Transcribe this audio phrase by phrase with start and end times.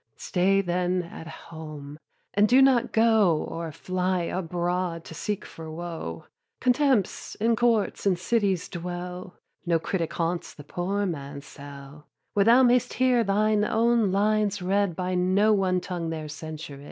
[0.17, 1.99] Stay then at home,
[2.33, 6.25] and do not go Or fly abroad to seek for woe;
[6.59, 12.63] Contempts in courts and cities dwell No critic haunts the poor man's cell, Where thou
[12.63, 16.79] mayst hear thine own lines read By no one tongue there censured.